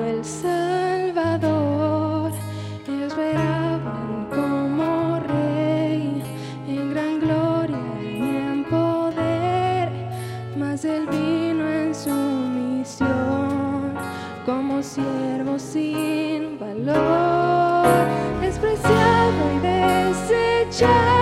[0.00, 1.82] el Salvador,
[2.88, 6.22] y esperaban como rey,
[6.66, 9.90] en gran gloria y en poder,
[10.56, 13.94] mas él vino en su misión,
[14.46, 17.86] como siervo sin valor,
[18.40, 21.21] despreciado y desechado.